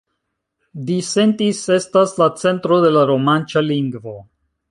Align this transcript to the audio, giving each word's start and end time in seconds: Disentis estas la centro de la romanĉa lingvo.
Disentis 0.87 1.59
estas 1.75 2.15
la 2.23 2.29
centro 2.45 2.81
de 2.87 2.91
la 2.97 3.05
romanĉa 3.13 3.63
lingvo. 3.69 4.17